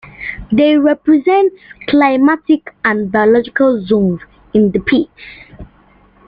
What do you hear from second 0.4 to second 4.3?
They represent climatic and biological zones